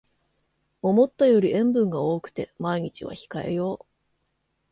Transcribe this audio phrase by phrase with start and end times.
[0.81, 3.85] 思ったより塩分が多くて毎日は控えよう